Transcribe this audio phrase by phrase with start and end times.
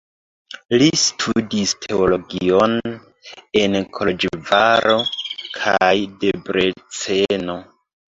[0.81, 2.73] Li studis teologion
[3.65, 4.95] en Koloĵvaro
[5.59, 5.93] kaj
[6.25, 7.59] Debreceno.